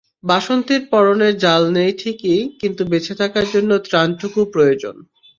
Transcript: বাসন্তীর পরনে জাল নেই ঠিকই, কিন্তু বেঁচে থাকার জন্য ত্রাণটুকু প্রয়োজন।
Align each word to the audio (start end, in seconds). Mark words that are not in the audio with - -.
বাসন্তীর 0.23 0.81
পরনে 0.91 1.29
জাল 1.43 1.63
নেই 1.77 1.91
ঠিকই, 2.01 2.41
কিন্তু 2.61 2.81
বেঁচে 2.91 3.13
থাকার 3.21 3.45
জন্য 3.53 3.71
ত্রাণটুকু 3.87 4.39
প্রয়োজন। 4.53 4.95